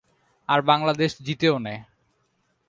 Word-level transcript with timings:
আর 0.49 0.59
বাংলা 0.61 0.93
দেশ 0.93 1.11
জিতেও 1.21 1.55
নেয়। 1.57 1.81